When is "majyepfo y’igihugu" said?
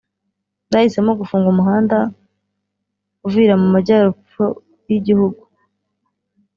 3.73-5.41